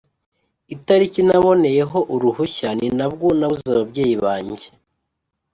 Itariki 0.75 1.21
naboneyeho 1.27 1.99
uruhushya 2.13 2.69
ninabwo 2.79 3.27
nabuze 3.37 3.65
ababyeyi 3.73 4.15
bange 4.23 4.67